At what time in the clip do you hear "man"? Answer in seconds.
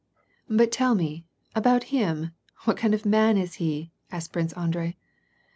3.07-3.37